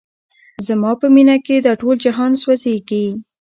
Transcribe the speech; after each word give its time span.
زما 0.67 0.91
په 1.01 1.07
مینه 1.15 1.35
کي 1.45 1.55
دا 1.65 1.73
ټول 1.81 1.95
جهان 2.05 2.31
سوځیږي 2.41 3.05